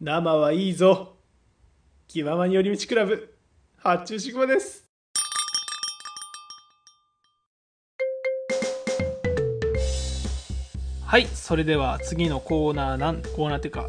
[0.00, 1.16] 生はいいぞ。
[2.06, 3.34] 気ままに寄り道クラブ。
[3.78, 4.88] 発注シグマです。
[11.04, 13.88] はいそれでは次のコーナーなんコーナーっていうか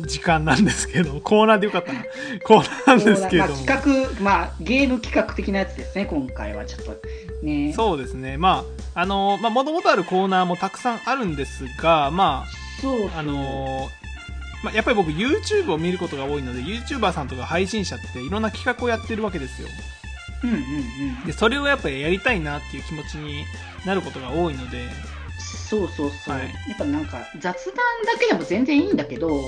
[0.00, 2.02] 時間なんですけどコーナーでよかったな。
[2.46, 6.96] コーナーなんですけれども、まあ、企画、まあ、ゲーム企画的なやつですね今回はちょっと
[7.42, 7.74] ね。
[7.74, 8.38] そうですね。
[8.38, 8.64] ま
[8.94, 13.90] ああのまあもともとあるコーナーもたくさんあるんですがまあそうあの
[14.62, 19.68] まあ、やっぱり僕 YouTube を見ることが多いので YouTuber さんとか配信者っていろんな企画をやってるわけですよ。
[20.44, 20.62] うんうんうん
[21.26, 23.44] でそれをやっぱりやりたいなっていう気持ちに
[23.86, 24.88] なることが多いので。
[25.38, 26.42] そうそうそう、はい。
[26.68, 29.40] やっぱなんか雑談だけでも全然いいんだけど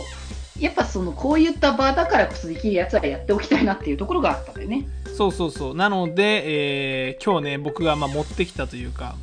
[0.59, 4.87] やっぱそのこういった場だからこそできるやつはやっておきたいなっていうところがあったんだよね。
[5.17, 5.75] そうそうそう。
[5.75, 9.17] なので、えー今日ね僕がまあ持ってきたというか、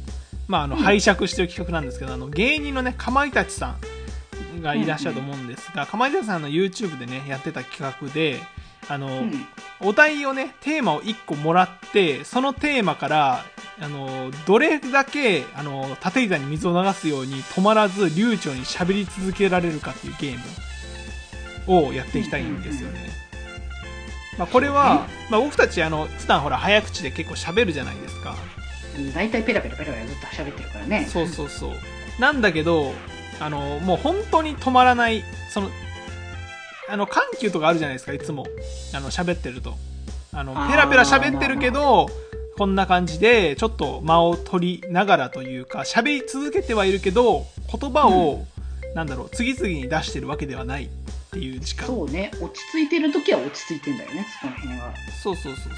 [0.47, 0.81] まあ、あのうん。
[0.83, 3.75] 拝借してる企画なんですけど、あの芸人のねかまいたちさん
[4.61, 8.39] がいらっしゃると思うんですが、かまいたちさんの YouTube でねやってた企画で
[8.87, 9.47] あの、うん。
[9.83, 13.45] お題をねテーマを1個もらってそのテーマから
[13.79, 20.37] あのどれだけあの立て板に水を流すように止まらず流暢に喋り続けられるかっていうゲー
[21.67, 23.09] ムをやっていきたいんですよね、
[24.37, 28.35] まあ、これは、まあ、僕たちあの普段ほら早口で結構喋るじゃないですか。
[29.15, 31.07] 大体ペラペラペラペラずっと喋ってるからね。
[31.09, 31.71] そうそうそう。
[32.19, 32.93] なんだけど
[33.41, 35.69] あのもう本当に止まらないその
[36.87, 38.45] あの緩急とかあるじゃないですかいつも。
[38.93, 39.75] あの喋ってると。
[40.33, 42.07] あのペラペラ喋ってるけど
[42.57, 48.45] こんな感じでちょっと間を取りながらというか喋り続けてはいるけど言葉を、
[48.93, 50.89] なんだろう次々に出してるわけではないっ
[51.31, 51.87] ていう時間。
[51.87, 52.31] そうね。
[52.41, 54.93] 落ち着いてる時は落ち着いてんだよねその辺は。
[55.23, 55.73] そうそうそうそう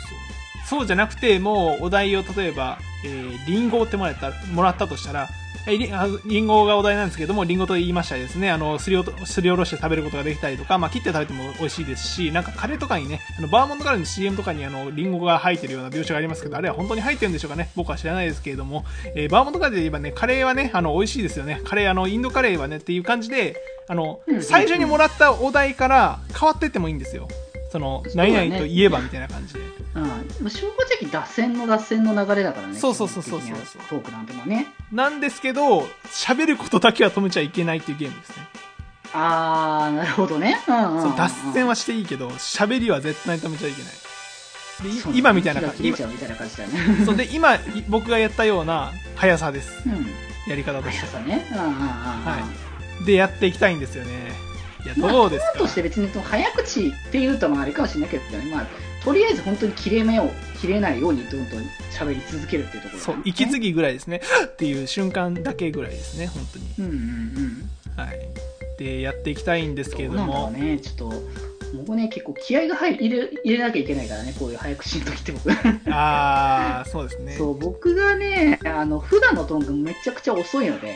[0.70, 5.30] そうじゃなくてもうお題を例えば、えー、リンゴをってもらったもらったとしたら
[5.66, 17.70] えりあリンゴがお題なんですけどもリンゴと言いましたらですねあのすりおとすりおろして食べることができたりとか、まあ、切って食べても美味しいですしなんかカレーとかにねあのバーモントカレーの CM とかにあのリンゴが入ってるような描写がありますけどあれは本当に入ってるんでしょうかね？
[17.78, 18.84] 僕は知らないですけれども、
[19.16, 21.62] えーバーモントカレーで言えばねカレーはねあの美味しいですよね。
[21.64, 23.56] カレーあのインドカレーはねっていう感じで
[23.88, 27.28] あの、最初にもらったお題から変わってってもいいんですよ。
[27.72, 29.60] その何々といえばみたいな感じで。
[29.96, 30.10] うん、ま
[30.46, 30.68] あ正
[31.02, 33.56] 直脱線の脱線の流れだからねそうそうそうそうそう
[33.90, 38.48] トークなんてもねなんですけど、喋ることだけは止めちゃいけないっていうゲームですね。
[39.14, 43.92] あーなるほどね、うんうんうんそう脱線はしていいけど、喋りは絶対に止めちゃいけない。
[45.12, 46.72] で今みたいな感じ気が切れちゃうみたいな感じだね
[47.06, 49.84] そうで、今、い僕がやったような速さです。
[49.86, 50.08] うん
[50.50, 51.12] やり方としては。
[51.12, 52.48] 速さねうんうんうんうんは
[53.02, 53.06] い。
[53.06, 54.32] で、やっていきたいんですよね。
[54.84, 55.60] いや、まあどうですか？
[55.60, 58.68] として別に早口っていうとまああれかもしれないけどね、まあ、
[59.04, 60.30] とりあえず本当に切れ目を
[60.62, 61.60] 切れないようにどんどん
[61.92, 64.22] 喋り続けるっていうところそう息継ぎぐらいですね。
[64.46, 66.66] っていう瞬間だけぐらいですね、本当に。
[66.80, 67.00] うんうん
[67.98, 68.20] うんはい。
[68.80, 71.24] で、やっていきたいんですけれどどうねちょっと
[71.76, 75.50] 僕ね結構気合が入る入れ入れなきゃいけないからねこういう早口の時って僕
[75.92, 77.34] あー、そうですね。
[77.34, 80.96] そう僕がねあの普段のトーンがめちゃくちゃ遅いので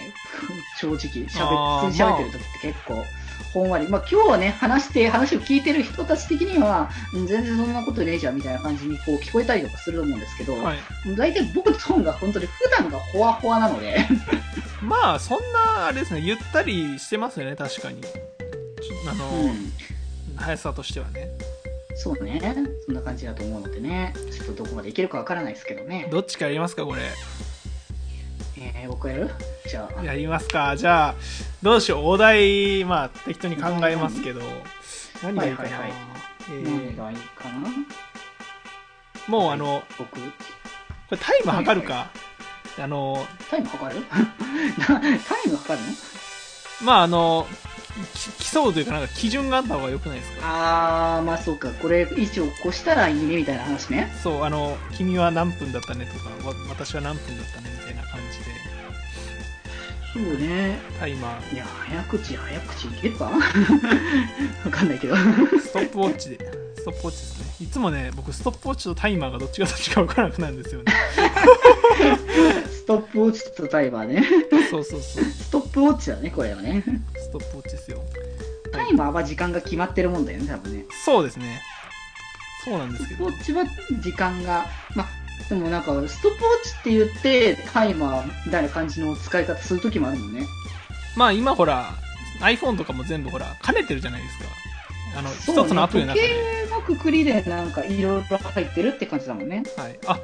[0.79, 3.03] 正直しゃべってる時って結構
[3.53, 10.77] ほんわり、まあ、今日はね話して話を聞いてる人たち的にはうん全然そんなことねえじゃんみたいな感じにこう聞こえたりとかすると思うんですけど、はい。
[11.15, 14.05] 大体僕のトーンが本当に普段がほわほわなので
[14.81, 18.01] まあ、そんな、あれですね、ゆったりしてますよね、確かに。
[19.09, 19.71] あの、うん
[20.37, 21.31] 速さとしてはね。
[21.95, 22.39] そうね
[22.85, 27.01] そんな感じだと思うのでねちょっとどこまでいけるかわからないですけどね、どっちかやりますか、これ。
[28.79, 29.29] えー、僕やる？
[29.67, 30.75] じゃあやりますか。
[30.75, 31.15] じゃあ、
[31.61, 32.05] どうしよう。
[32.05, 34.41] お題、まあ、適当に考えますけど。
[35.23, 35.69] 何がいいかな。
[35.69, 35.99] はいはいはい
[36.49, 37.69] え何ーがいいかな？
[39.27, 40.17] もう、あの、僕こ
[41.11, 42.09] れタイム測るか。
[42.79, 44.01] あの、タイム測る？
[44.77, 45.93] な タイム測るの？
[46.83, 47.47] まあ、あの、
[48.13, 50.41] き競うというか、なんか基準があった方が良くないですか？
[50.43, 54.13] あー、まあそうか、これ以上越したらいいねみたいな話ね。
[54.23, 57.76] そう、あの、君は何分だったねとか、わ私は何分だったね
[60.17, 60.79] そうね。
[60.99, 63.25] タイマー、いや、早口、早口いけるか
[64.65, 65.15] わかんないけど。
[65.15, 66.37] ストップウォッチで、
[66.75, 67.65] ストップウォッチですね。
[67.67, 70.91] いつもね、僕、ストップウォッチとタイマーがどっちがどっちか分からなくなるんですよね。
[72.67, 74.25] ストップウォッチとタイマーね。
[74.71, 76.83] そうそうそう、ストップウォッチだね、これはね。
[77.15, 78.01] ストップウォッチですよ。
[78.71, 80.85] タイマーは時間が決まってるもんだよね、多分ね。
[81.05, 81.61] そうですね。
[82.63, 83.25] そうなんですスけど。
[83.25, 84.65] トップウォッチは時間が、
[84.95, 85.07] まあ、
[85.49, 90.45] でもなんか、ストップウォッチって言って、タイマーみたいな感じの使い方するときもあるもんね。
[91.15, 91.93] まあ今ほら、
[92.41, 94.45] iPhone とかも全部ほら、兼ねてるじゃないですか。
[95.17, 96.27] あの、そうね一つのアプリの中時で。
[96.67, 99.63] 計のくくりでなんかいろいろ入ってるって感じだもんね。
[99.77, 99.99] はい。
[100.05, 100.19] あ、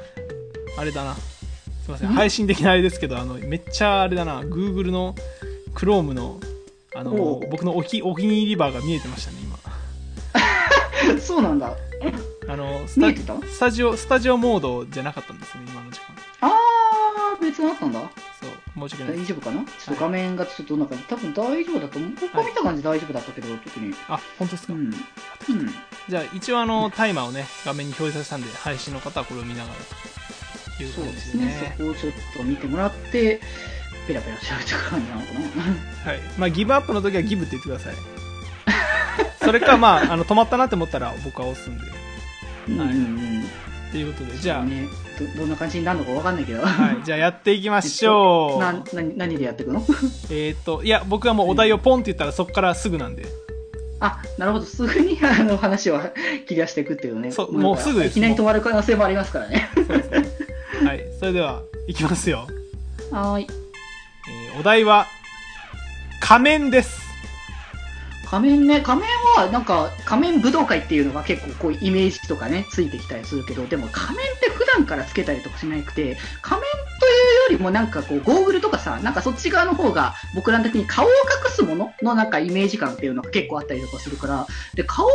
[0.78, 1.14] あれだな。
[1.14, 2.10] すいません。
[2.10, 4.42] ん配信的なあれですけど、あの、めっちゃあれだな。
[4.42, 5.14] Google の
[5.74, 6.38] Chrome の、
[6.94, 11.18] あの僕のお気お気に入りバーが見えてましたね、今。
[11.18, 11.74] そうなんだ。
[12.46, 13.08] あの、スタ
[13.46, 16.06] スタジオ、スタジオモードじゃなかったんですね、今の時間。
[16.42, 18.00] あー、別にあったんだ。
[18.00, 18.06] そ
[18.46, 19.22] う、申し訳ない。
[19.22, 19.64] 大丈夫かな？
[19.64, 22.10] ちょっと画面がちょっとなんか、多分大丈夫だと思う。
[22.20, 23.94] 僕が見た感じ大丈夫だったけど、特に。
[24.08, 24.80] あ、本当ですか、うん。
[24.80, 24.92] うん。
[26.08, 29.74] じゃあ、一応あの、タイマーをね、画面に表示させたんで、配信の方はこれを見ながら
[30.76, 31.74] というそう感ですね。
[31.78, 33.40] そこをちょっと見てもらって、
[34.06, 36.12] ペラペラ喋ってく感じなのかな。
[36.12, 36.20] はい。
[36.36, 37.94] まあ、ギブアップの時はギブって言ってください。
[39.40, 42.03] それか、まあ、あの、止まったなって思ったら僕は押すんで。
[42.68, 43.44] うんうんうん。
[43.90, 44.86] ということで、じゃあ、ね、
[45.36, 46.62] どどんな感じになるのかわかんないけど。
[46.62, 47.04] はい。
[47.04, 48.58] じゃあやっていきましょう。
[48.60, 49.84] な何何でやっていくの？
[50.30, 53.26] えっ、と、いや、僕はもうお題をポンって言ったらそこからすぐなんで。
[54.00, 54.64] あ、なるほど。
[54.66, 56.00] すぐに あの話を
[56.46, 57.30] 切り出していくっていうね。
[57.30, 59.68] そうもうすぐですいきなり止まる可能性もありますからね。
[60.84, 61.04] はい。
[61.20, 62.48] それでは、いきますよ。
[63.10, 63.46] はーい。
[63.46, 65.06] えーお題は、
[66.20, 67.03] 仮面です。
[68.24, 77.10] 仮面ね、仮面はなんか仮面武道会っていうのが結構こうイメージとかね、ついてきたりするけど、でも仮面って普段からつけたりとかしなくて、仮面とい
[77.50, 85.14] うよりもなんかこうゴーグルとかさ、なんかそっち側の方が僕らの時に顔を隠すもののなんかイメージ感っていうのが結構あったりとかするから、で、顔を隠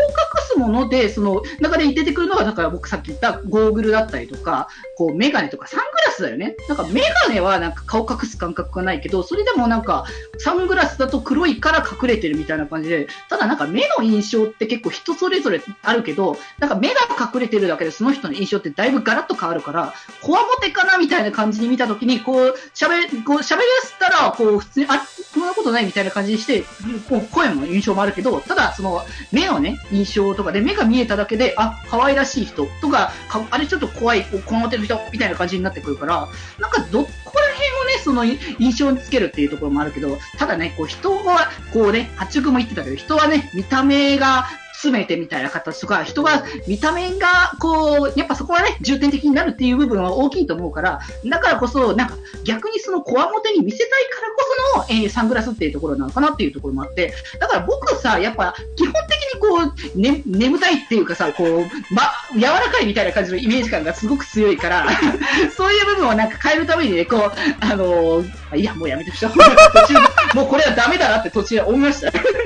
[0.51, 6.56] すもので、その中で出てくるのが、だから僕さっき言ったゴーグルだったりとか、こうメガネとかサングラスだよね。
[6.68, 10.06] なんかメガネはなんか顔隠す感覚がないけど、それでもなんか
[10.38, 16.95] サングラスだと黒いから隠れてるみたいな感じで、ただなんか目の印象って結構人それぞれあるけど、なんか目が
[17.33, 26.63] 隠れてるだけでその人の印象ってだいぶガラッと変わるから、こわもてかなみたいな感じに見た時に、こう、喋、こう喋らせたら、こう、普通に、あ、そんなことないみたいな感じにして、
[27.07, 36.27] こう声も印象もあるけど、ただその、目のね、印象とかで目が見えただけで、あ、可愛らしい人とか、かあれちょっと怖い、こうこわもてる人みたいな感じになってくるから、
[36.59, 37.09] なんかどこ
[37.39, 44.47] ら辺をね、その印象につけるっていうところもあるけど、ただね、こう人は、こうね、八中も言ってたけど、人はね、見た目が
[44.81, 62.03] 全てみたいな形とか、人が見た目が、こう、やっぱそこはね、重点的になるっていう部分は大きいと思うから、だからこそ、なんか逆にそのこわもてに見せたいからこその、えーサングラスっていうところなのかなっていうところもあって、だから僕さ、やっぱ基本的にこう、ね、眠たいっていうかさ、こう、ま、
[62.33, 64.87] 柔らかいみたいな感じのイメージ感がすごく強いから、
[65.55, 69.31] そういう部分をなんか変えるためにね、こう、あのーいや、もうやめてください。
[69.87, 69.93] 途中、
[70.35, 72.11] もうこれはダメだなって途中で思いました。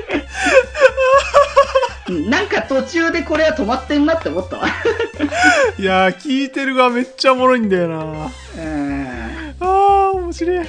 [2.14, 4.68] うんなんか途中でこれは止まってんなって思ったわ。
[5.78, 9.54] いやー、聞いてる側めっちゃおもろいんだよなうん。
[9.60, 10.66] あー、面白い。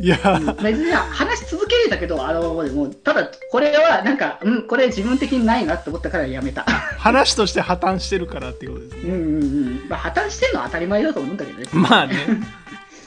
[0.00, 6.62] いやー、別に話し続けるんだけど、あの、もう、ただ、これはなんか、うん、これ自分的にないなって思ったからやめた。
[6.62, 9.00] 話として破綻してるからっていうことですね。
[9.04, 9.46] うんうんう
[9.84, 9.86] ん。
[9.88, 11.66] まあ、破綻してんのは当たり前だと思うんだけどね。
[11.72, 12.14] まあね。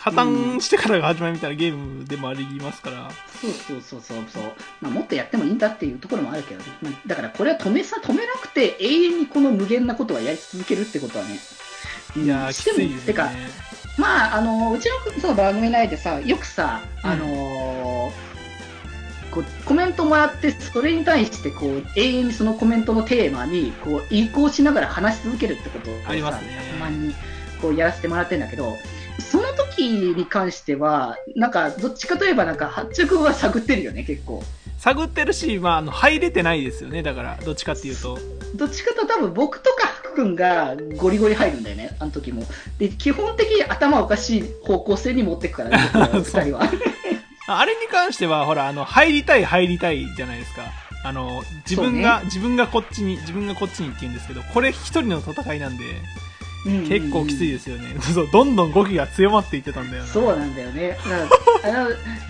[0.05, 3.09] 破綻してからが始まりみたいなゲームでもありますから。
[3.41, 4.43] そうそうそうそうそう。
[4.79, 11.39] まあ、もっとやってもいいんだっていうところもあるけど、まあだからこれは止めさ、止めなくて永遠にこの無限なことはやり続けるってことはね。
[12.17, 13.49] いやー、してもきついですてか、ね。
[13.97, 18.13] まあ、あの、うちのその番組内でさ、よくさ、あの
[19.31, 27.13] こうコメントもらって、それに対してこう永遠にそのコメントのテーマにこう移行しながら話し続けるってことをさありますねたまに
[27.61, 28.77] こうやらせてもらってるんだけど、
[29.19, 34.44] その時に関しては、なんかどっちかといえば、なんか、八中君は探ってるよね、結構。
[34.77, 37.01] 探ってるし、まあ、あの、入れてないですよね。
[37.01, 38.19] だから、どっちかっていうと。
[38.55, 42.43] どっちかと多分僕とか福君がゴリゴリ入るんだよね、あの時も。
[42.77, 46.63] で、基本的に頭おかしい方向性に持ってくからね、 僕ら二人は。
[47.48, 50.63] ああれに関しては、ほら、あの、入りたい、入りたいじゃないですか。
[51.03, 55.84] あの、自分が、自分がこっちに、自分がこっちにって言うんですけど、これ一人の戦いなんで、
[56.65, 57.95] 結構きついですよね。
[58.01, 60.10] そう、どんどん語気が強まっていってたんだよな。
[60.10, 60.98] そうなんだよね。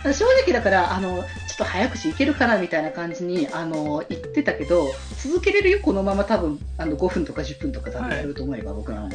[0.04, 9.10] だ 正直だからあの、ちょっと早口いけるかなみたいな感じにあの言ってたけど、続けれるよ、このまま多分あの5分とか10分とか多分やると思えば、僕らも。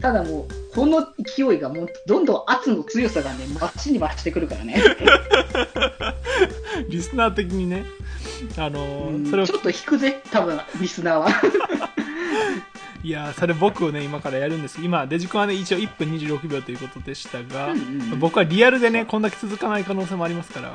[0.00, 4.82] ただもう、この勢いがもうどんどん圧の強さがね、増しに増してくるからね。
[6.90, 7.84] リスナー的にね。
[8.58, 11.28] あのーそれをちょっと引くぜ、多分リスナーは。
[13.04, 20.74] いやーそれ僕をね、今からやるんです今、デジ君はね、一応1分26秒ということでしたが、うんうんうん僕はリアルでね、こんだけ続かない可能性もありますから、あ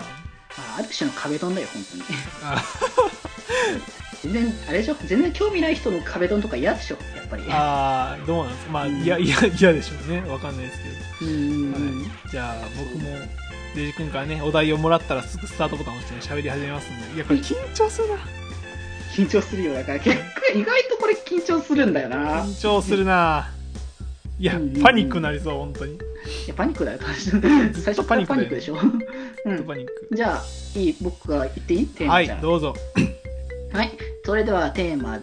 [0.78, 2.04] ある種の壁ドンだよ、本当に。
[2.44, 2.64] あ
[4.22, 4.96] 全然、あれでしょ？
[5.06, 6.98] 全然興味ない人の壁ドンとか嫌でしょ？
[7.16, 7.44] やっぱり。
[7.50, 8.72] あー、どうなんですか？
[8.74, 10.22] まあ、いや、いや、嫌でしょうね。
[10.30, 10.80] わかんないです
[11.22, 11.32] けど。
[11.32, 13.18] うんうんうんはい、じゃあ、僕も、
[13.76, 17.16] デジ君からね、お題をもらったらすぐスタートボタンを押してね、喋り始めますんで。
[17.16, 18.16] いや、これ緊張するな。
[19.26, 19.74] 緊張するよ。
[19.74, 20.24] だから結構
[20.60, 22.44] 意外とこれ緊張するんだよな。
[22.44, 23.52] 緊張するな。
[24.40, 25.94] いや、うんパニックになりそう、本当に。
[25.96, 25.98] い
[26.48, 27.00] や パニックだよ、
[27.74, 28.76] 最初からパニックでしょ。
[29.46, 30.10] うん、パニック。
[30.14, 30.44] じゃあ、
[30.80, 31.88] いい僕が言っていい？
[31.88, 32.74] テーマはいどうぞ。
[33.74, 33.92] はい。
[34.26, 35.18] それではテーマ、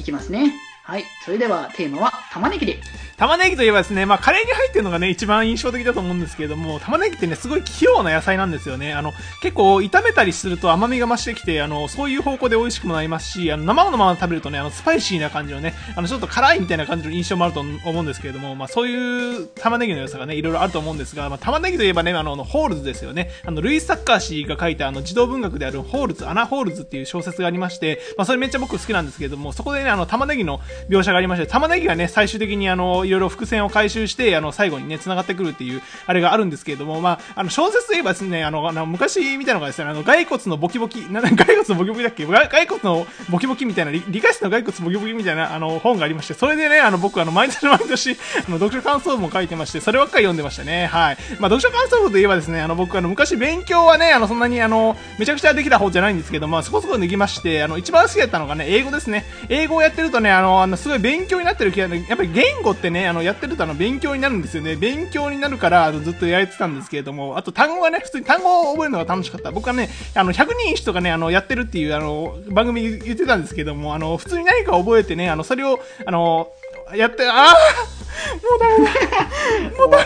[0.00, 0.52] いきますね。
[0.88, 1.04] はい。
[1.22, 2.78] それではテーマは玉ねぎで。
[3.18, 8.94] 玉ねぎといえばですね、まあ、カレーに入ってるのがね、一番印象的だと思うんですけれども、玉ねぎってね、すごい器用な野菜なんですよね。
[8.94, 23.30] あの、結構炒めたりすると甘みが増してきて、あの、そういう方向で美味しくもなりますし、あの、生のまま食べるとね、あの、スパイシーな感じのね、あの、ちょっと辛いみたいな感じの印象もあると思うんですけれども、まあ、そういう玉ねぎの良さがね、いろいろあると思うんですが、まあ、玉ねぎといえばね、あの、ホールズですよね。
[23.44, 42.26] あの、ルイス・サッカー氏が書いたあの、児童文学であるホールズ、穴・ホールズっていう小説がありまして、まあ、それめっちゃ僕好きなんですけれども、そこでね、あの、玉ねぎの描写がありまして、玉ねぎがね、最終的にあの、いろいろ伏線を回収して、あの、最後にね、繋がってくるっていう、あれがあるんですけれども、まあ、あの、小説といえばですね、あの、あの昔見たのがですね、あの、骸骨のボキボキ、な、 骸骨のボキボキだっけ？
[42.26, 48.12] 骸骨のボキボキみたいな、理科室の骸骨ボキボキみたいな、あの、本がありまして、それでね、あの、僕、あの、毎年毎年、
[48.46, 50.86] あの、読書感想文も書いてまして、そればっかり読んでましたね。
[50.86, 51.16] はい。
[51.38, 59.24] まあ、読書感想文といえばですね、あの、僕、あの、昔勉強はね、あの、そんなに、あの、めちゃくちゃできた方じゃないんですけど、まあ、そこそこできまして、あの、一番好きだったのがね、英語ですね。
[59.48, 64.76] 英語をやってるとね、あの、のすごい勉強になってる気が、やっぱり言語ってね、あの、やってるとあの、勉強になるんですよね。
[64.76, 69.50] 勉強になるから、ずっとやれてたんですけれども、あと単語がね、普通に単語を覚えるのが楽しかった。
[69.50, 76.48] 僕はね、あの、100人一とかね、あの、やってるっていう、あの、番組言ってたんですけども、あの、普通に何か覚えてね、あの、それを、あの、
[76.94, 79.76] やって、ああもうダメだ。
[79.76, 80.04] もうダメ。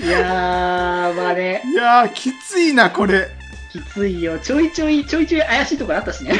[0.06, 1.62] いやー、まあね。
[1.66, 3.39] いやー、きついな、これ。
[3.72, 4.38] きついよ。
[4.38, 6.32] ちょいちょい、ちょいちょい怪しいところあったしね。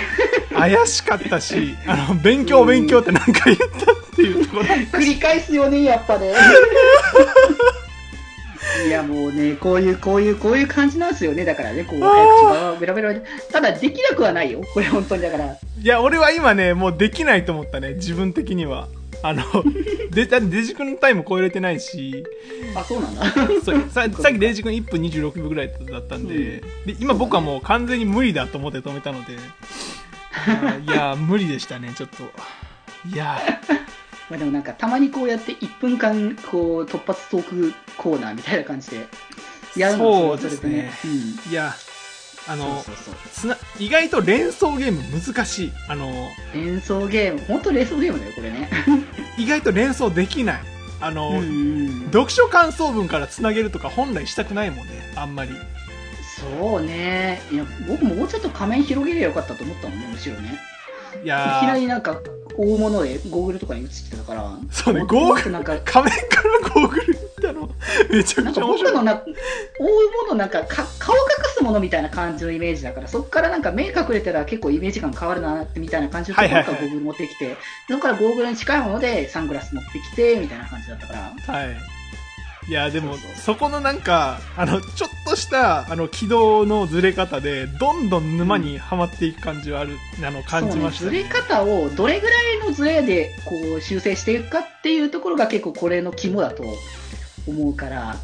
[0.53, 3.71] 怪しかったし、あの、勉強勉強って何か言ったっ
[4.17, 4.65] ていうところ。
[4.65, 6.35] 繰り返すよね、やっぱね。
[8.87, 11.45] いやもうね、こういう、こういう、こういう感じなんですよね。
[11.45, 13.15] だからね、こう、早口がベラベラ
[13.53, 14.63] ただ、できなくはないよ。
[14.75, 15.45] これ本当にだから。
[15.45, 17.95] いや、俺は今ね、もうできないと思ったね。
[17.95, 18.89] 自分的には。
[19.23, 19.43] あの、
[20.11, 22.25] デデジ君のタイム超えれてないし、
[22.75, 23.25] あ、そうなんだ。
[23.63, 29.35] そうささっきデジ君1分26秒ぐらいだったんで、うん、で今僕はもう完全に無理だと思って止めたので、
[30.87, 32.25] いや、無理でしたね、ちょっと。
[33.09, 33.41] いや。
[34.29, 39.07] まあでもなんか、たまにこうやって1分間、こう、突発トークコーナーみたいな感じで、
[39.77, 40.93] やるのそうですね。
[41.05, 41.75] うん、いや、
[42.49, 42.83] あの
[43.33, 45.73] つな意外と連想ゲーム難しい。
[45.89, 46.11] あの
[46.55, 47.41] 連想ゲーム。
[47.47, 48.69] 本当連想ゲームだよこれね
[49.43, 50.61] 意外と連想できない。
[51.01, 54.93] あの、うんうん、読書感想文からつなげるとか本来したくないもんね。
[55.17, 55.51] あんまり。
[56.59, 57.41] そうね。
[57.51, 60.59] いや僕ももうちょっと仮面広げればよかったと思ったもんねむしろね。
[61.25, 62.21] いやいきなりなんか
[62.57, 64.59] 大物でゴーグルとかに映ってたから。
[64.71, 67.30] そうねゴーグルなんか仮面からゴーグル
[67.61, 67.71] の
[68.11, 68.95] めちゃくちゃ面白い。
[68.95, 69.39] なんか僕のな
[69.79, 71.21] 大物なんかか顔隠
[71.57, 77.57] すものみたいな感じのイメージだからそこからなんか目隠れたら結構イメージ感変わるなってみたいな感じのところからゴーグル持ってきて、
[77.89, 81.55] そこからゴーグルに近いものでサングラス持ってきてみたいな感じだったから。
[81.55, 82.01] はい。
[82.71, 96.63] いやでもそこのなんかあのちょっとしたあの軌道のずれ方でどんどん沼にはまっていく感じはある、うん、あの感じました、ね、ずれ方をどれぐらいのずれでこう修正していくかっていうところが結構これの肝だと
[97.47, 98.17] 思うから、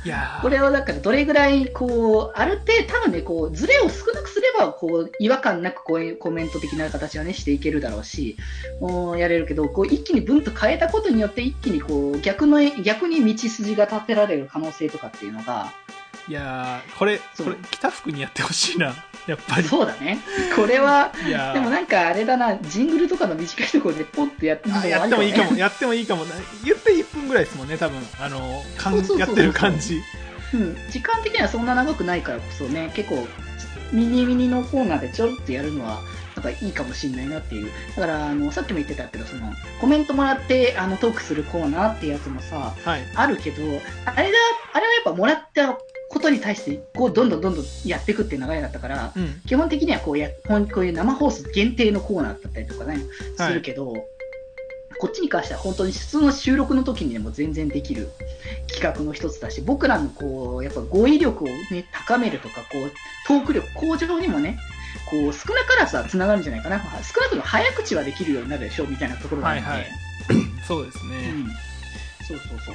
[0.43, 8.37] これをだからどれぐらいこう、ある程度、多分ね、こう、ズレを少なくすれば、こう、違和感なくこういうコメント的な形はね、していけるだろうし、
[8.81, 15.73] うやれるけど、こう、一気にブンと変えたことによって、一気にこう、逆の、逆に道筋が立てられる可能性とかっていうのが、
[16.29, 18.95] いやこれ、これ、北福にやってほしいな。
[19.27, 19.63] やっぱり。
[19.65, 20.19] そうだね。
[20.55, 21.13] これは、
[21.55, 26.25] でもなんかあれだな、ジングルとかの短いところでポッてやってもやってもいいかも、やってもいいかも。
[26.65, 27.99] 言って1分ぐらいですもんね、多分。
[28.21, 30.01] あの、かんやってる感じ。
[30.55, 33.27] うん、時間的にはそんな長くないからこそね、結構、
[33.93, 36.01] ミニミニのコーナーでちょろっとやるのは、
[36.37, 37.71] なんかいいかもしれないなっていう。
[37.97, 43.63] だから、あの、さっきも言ってたけど、その、コメントもらって、あの、トークするコーナーってやつもさ、はい、あるけど、
[44.05, 44.39] あれだ、
[44.75, 45.46] あれはやっぱもらった
[46.27, 52.99] ことに対してこうどんどんどんどんやっていくっていう流れだったから、うん、基本的にはこうやこういう生放送限定のコーナーだったりとかね、
[53.37, 53.95] するけど、
[54.99, 58.11] こっちに関しては本当に普通の収録の時にでも全然できる
[58.67, 62.93] 企画の一つだし、僕らのこう、やっぱ語彙力をね、高めるとか、こう、
[63.29, 64.59] トーク力向上にもね、
[65.09, 66.81] こう、少なからずは繋がるんじゃないかな。
[66.81, 69.73] 少なくとも早口はできるようになるでしょ、みたいなところがあるので。
[69.73, 69.91] はいはい、
[70.67, 71.47] そうですね、うん。
[72.27, 72.75] そうそうそう。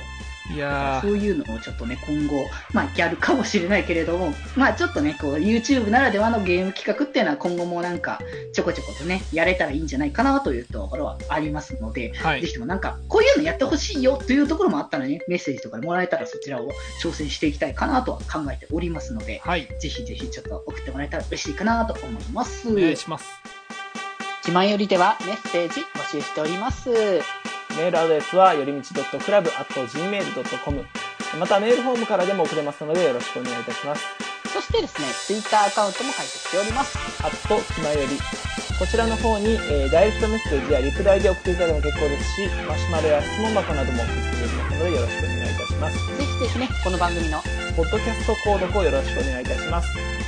[0.50, 8.20] いやそういうのをちょっとね、今後、まあ、やるかもしれないけれども、まあ、ちょっとね、こう、YouTube ならではのゲーム企画っていうのは今後もなんか、
[8.54, 16.70] ちょこちょことね、やれたらいいんじゃないかなというところはありますので、はい、ぜひともなんか、こういうのやってほしいよというところもあったらね、メッセージとかでもらえたらそちらを
[17.02, 22.72] 挑戦していきたいかなとは考えておりますので、はい、ぜひぜひちょっと送ってもらえたら嬉しいかなと思います。
[22.72, 23.26] お願いします。
[24.44, 26.90] 気前よりではメッセージ募集しております。
[27.78, 30.86] メールアドレスはよりみち .club.gmail.com
[31.40, 34.04] またメールフォームからでも送れますのでよろしくお願いいたします。
[34.52, 36.98] そしてですね、ツイッターアカウントも開設しております。
[37.24, 38.20] あと、ひまより。
[38.78, 46.18] こちらの方に、えーダイレクトメッセージやリプライで送っていただいても結構ですし、マシュマロや質問箱なども送っていただきますのでよろしくお願いいたします。
[46.18, 47.40] ぜひぜひね、この番組の
[47.78, 50.21] ポッドキャスト購読をよろしくお願いいたします。